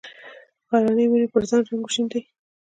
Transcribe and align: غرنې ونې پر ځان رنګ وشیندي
غرنې 0.69 1.05
ونې 1.09 1.27
پر 1.33 1.43
ځان 1.49 1.61
رنګ 1.69 1.81
وشیندي 1.83 2.21